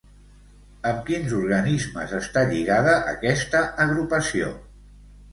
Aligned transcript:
Amb 0.91 1.01
quins 1.09 1.33
organismes 1.39 2.15
està 2.19 2.43
lligada 2.53 2.95
aquesta 3.11 3.61
agrupació? 3.85 4.49